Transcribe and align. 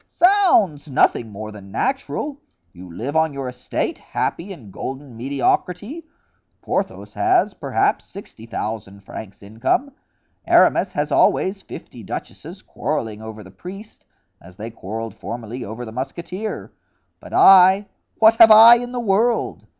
"Zounds! 0.11 0.87
nothing 0.87 1.29
more 1.29 1.51
than 1.51 1.69
natural. 1.71 2.39
You 2.73 2.91
live 2.91 3.15
on 3.15 3.33
your 3.33 3.47
estate, 3.47 3.99
happy 3.99 4.51
in 4.51 4.71
golden 4.71 5.15
mediocrity. 5.15 6.07
Porthos 6.63 7.13
has, 7.13 7.53
perhaps, 7.53 8.05
sixty 8.05 8.47
thousand 8.47 9.01
francs 9.01 9.43
income. 9.43 9.91
Aramis 10.47 10.93
has 10.93 11.11
always 11.11 11.61
fifty 11.61 12.01
duchesses 12.01 12.63
quarreling 12.63 13.21
over 13.21 13.43
the 13.43 13.51
priest, 13.51 14.03
as 14.41 14.55
they 14.55 14.71
quarreled 14.71 15.13
formerly 15.13 15.63
over 15.63 15.85
the 15.85 15.91
musketeer; 15.91 16.71
but 17.19 17.31
I—what 17.31 18.37
have 18.37 18.49
I 18.49 18.77
in 18.77 18.93
the 18.93 18.99
world? 18.99 19.67